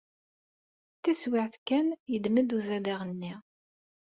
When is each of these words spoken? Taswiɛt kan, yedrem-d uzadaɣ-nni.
Taswiɛt 1.03 1.55
kan, 1.67 1.87
yedrem-d 2.11 2.51
uzadaɣ-nni. 2.57 3.33